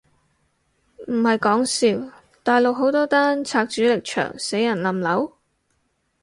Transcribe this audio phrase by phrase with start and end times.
[1.07, 2.11] 唔係講笑，
[2.41, 5.33] 大陸好多單拆主力牆死人冧樓？